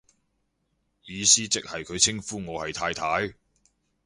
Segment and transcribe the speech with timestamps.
[1.05, 3.35] 意思即係佢稱呼我係太太